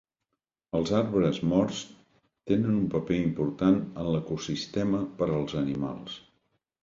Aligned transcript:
Els 0.77 0.91
arbres 0.99 1.39
morts 1.49 1.81
tenen 2.51 2.71
un 2.79 2.87
paper 2.95 3.19
important 3.25 3.77
en 4.05 4.09
l'ecosistema 4.15 5.03
per 5.21 5.27
als 5.35 5.57
animals. 5.63 6.17